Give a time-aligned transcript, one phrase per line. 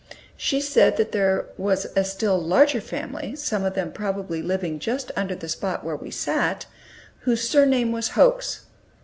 [0.35, 5.11] She said that there was a still larger family, some of them probably living just
[5.15, 6.65] under the spot where we sat,
[7.19, 8.61] whose surname was "Hokes."